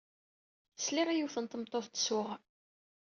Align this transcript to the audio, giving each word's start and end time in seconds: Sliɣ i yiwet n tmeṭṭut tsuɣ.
Sliɣ 0.77 1.07
i 1.09 1.15
yiwet 1.17 1.35
n 1.39 1.45
tmeṭṭut 1.45 1.85
tsuɣ. 1.89 2.29